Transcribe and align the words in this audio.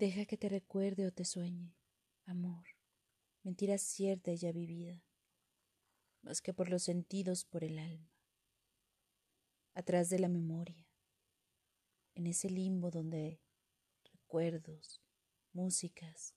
Deja 0.00 0.24
que 0.24 0.38
te 0.38 0.48
recuerde 0.48 1.06
o 1.06 1.12
te 1.12 1.26
sueñe, 1.26 1.76
amor, 2.24 2.64
mentira 3.42 3.76
cierta 3.76 4.32
y 4.32 4.38
ya 4.38 4.50
vivida, 4.50 5.04
más 6.22 6.40
que 6.40 6.54
por 6.54 6.70
los 6.70 6.84
sentidos, 6.84 7.44
por 7.44 7.64
el 7.64 7.78
alma. 7.78 8.10
Atrás 9.74 10.08
de 10.08 10.18
la 10.18 10.28
memoria, 10.28 10.88
en 12.14 12.26
ese 12.26 12.48
limbo 12.48 12.90
donde 12.90 13.42
recuerdos, 14.10 15.02
músicas, 15.52 16.34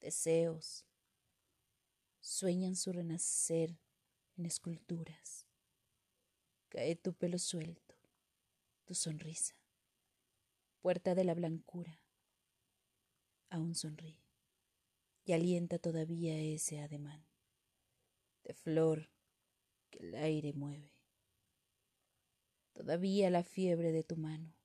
deseos, 0.00 0.86
sueñan 2.18 2.76
su 2.76 2.92
renacer 2.92 3.78
en 4.38 4.46
esculturas. 4.46 5.46
Cae 6.70 6.96
tu 6.96 7.12
pelo 7.12 7.38
suelto, 7.38 7.94
tu 8.86 8.94
sonrisa, 8.94 9.54
puerta 10.80 11.14
de 11.14 11.24
la 11.24 11.34
blancura, 11.34 12.02
aún 13.52 13.74
sonríe 13.74 14.24
y 15.24 15.32
alienta 15.32 15.78
todavía 15.78 16.38
ese 16.38 16.80
ademán 16.80 17.26
de 18.44 18.54
flor 18.54 19.10
que 19.90 19.98
el 20.00 20.14
aire 20.14 20.54
mueve. 20.54 20.90
Todavía 22.72 23.28
la 23.28 23.44
fiebre 23.44 23.92
de 23.92 24.02
tu 24.02 24.16
mano, 24.16 24.56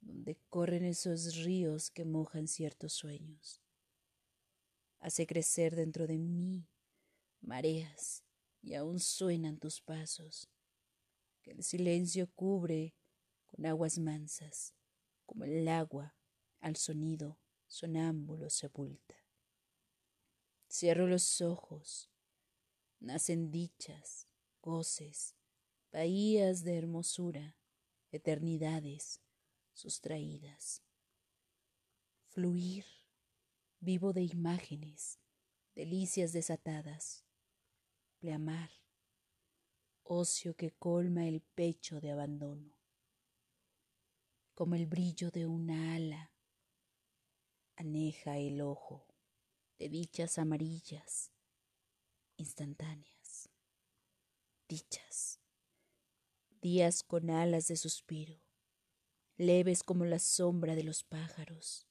donde 0.00 0.36
corren 0.50 0.84
esos 0.84 1.36
ríos 1.36 1.90
que 1.90 2.04
mojan 2.04 2.46
ciertos 2.46 2.92
sueños, 2.92 3.62
hace 5.00 5.26
crecer 5.26 5.74
dentro 5.74 6.06
de 6.06 6.18
mí 6.18 6.68
mareas 7.40 8.22
y 8.60 8.74
aún 8.74 9.00
suenan 9.00 9.58
tus 9.58 9.80
pasos, 9.80 10.50
que 11.42 11.52
el 11.52 11.62
silencio 11.62 12.30
cubre 12.34 12.94
con 13.46 13.64
aguas 13.64 13.98
mansas, 13.98 14.74
como 15.24 15.44
el 15.44 15.66
agua 15.68 16.14
al 16.60 16.76
sonido 16.76 17.38
sonámbulo 17.74 18.50
sepulta. 18.50 19.16
Cierro 20.70 21.08
los 21.08 21.40
ojos, 21.40 22.08
nacen 23.00 23.50
dichas, 23.50 24.28
goces, 24.62 25.34
bahías 25.90 26.62
de 26.62 26.78
hermosura, 26.78 27.56
eternidades 28.12 29.20
sustraídas. 29.72 30.84
Fluir, 32.28 32.84
vivo 33.80 34.12
de 34.12 34.22
imágenes, 34.22 35.18
delicias 35.74 36.32
desatadas, 36.32 37.24
pleamar, 38.18 38.70
ocio 40.04 40.54
que 40.54 40.70
colma 40.70 41.26
el 41.26 41.40
pecho 41.40 42.00
de 42.00 42.12
abandono, 42.12 42.72
como 44.54 44.76
el 44.76 44.86
brillo 44.86 45.32
de 45.32 45.46
una 45.46 45.96
ala 45.96 46.33
aneja 47.76 48.38
el 48.38 48.60
ojo 48.60 49.06
de 49.78 49.88
dichas 49.88 50.38
amarillas, 50.38 51.32
instantáneas, 52.36 53.50
dichas, 54.68 55.40
días 56.60 57.02
con 57.02 57.30
alas 57.30 57.66
de 57.66 57.76
suspiro, 57.76 58.40
leves 59.36 59.82
como 59.82 60.04
la 60.04 60.18
sombra 60.18 60.74
de 60.74 60.84
los 60.84 61.02
pájaros, 61.02 61.88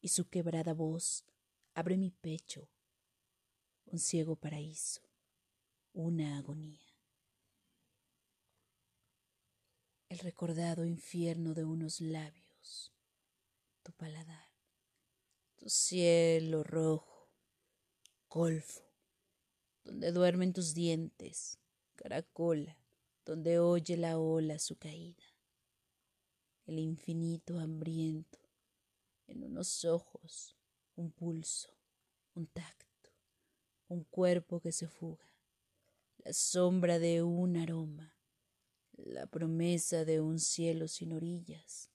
y 0.00 0.08
su 0.08 0.28
quebrada 0.28 0.74
voz 0.74 1.24
abre 1.74 1.96
mi 1.96 2.10
pecho, 2.10 2.70
un 3.86 3.98
ciego 3.98 4.36
paraíso, 4.36 5.02
una 5.92 6.38
agonía. 6.38 6.86
El 10.08 10.20
recordado 10.20 10.84
infierno 10.86 11.52
de 11.52 11.64
unos 11.64 12.00
labios, 12.00 12.94
tu 13.82 13.92
paladar 13.92 14.47
tu 15.58 15.68
cielo 15.68 16.62
rojo, 16.62 17.28
golfo, 18.30 18.82
donde 19.84 20.12
duermen 20.12 20.52
tus 20.52 20.72
dientes, 20.72 21.58
caracola, 21.96 22.78
donde 23.24 23.58
oye 23.58 23.96
la 23.96 24.18
ola 24.18 24.58
su 24.58 24.76
caída, 24.76 25.24
el 26.66 26.78
infinito 26.78 27.58
hambriento, 27.58 28.38
en 29.26 29.42
unos 29.42 29.84
ojos, 29.84 30.56
un 30.94 31.10
pulso, 31.10 31.70
un 32.34 32.46
tacto, 32.46 33.10
un 33.88 34.04
cuerpo 34.04 34.60
que 34.60 34.70
se 34.70 34.86
fuga, 34.86 35.26
la 36.18 36.32
sombra 36.32 36.98
de 36.98 37.22
un 37.22 37.56
aroma, 37.56 38.14
la 38.92 39.26
promesa 39.26 40.04
de 40.04 40.20
un 40.20 40.38
cielo 40.38 40.86
sin 40.86 41.12
orillas, 41.12 41.90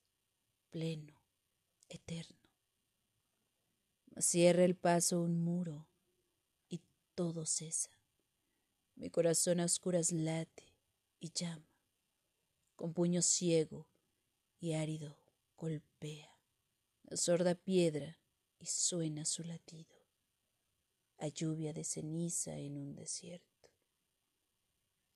pleno, 0.69 1.21
eterno. 1.89 2.42
Cierra 4.23 4.63
el 4.63 4.77
paso 4.77 5.21
un 5.21 5.43
muro 5.43 5.85
y 6.69 6.79
todo 7.13 7.45
cesa. 7.45 7.89
Mi 8.95 9.09
corazón 9.09 9.59
a 9.59 9.65
oscuras 9.65 10.13
late 10.13 10.63
y 11.19 11.33
llama. 11.33 11.67
Con 12.77 12.93
puño 12.93 13.21
ciego 13.21 13.85
y 14.61 14.75
árido 14.75 15.19
golpea 15.57 16.39
la 17.03 17.17
sorda 17.17 17.53
piedra 17.53 18.17
y 18.59 18.67
suena 18.67 19.25
su 19.25 19.43
latido 19.43 19.93
a 21.17 21.27
lluvia 21.27 21.73
de 21.73 21.83
ceniza 21.83 22.55
en 22.55 22.77
un 22.77 22.95
desierto. 22.95 23.52